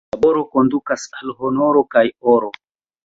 [0.13, 2.05] Laboro kondukas al honoro kaj
[2.37, 2.51] oro.